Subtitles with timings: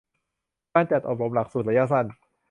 [0.73, 2.05] การจัดอบรมหลักสูตรระยะสั้น